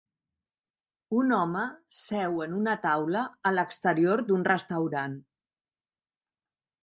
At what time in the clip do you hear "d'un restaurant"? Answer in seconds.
4.31-5.19